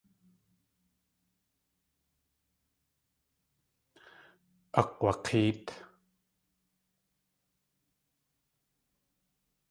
[4.79, 5.65] Akg̲wak̲éet.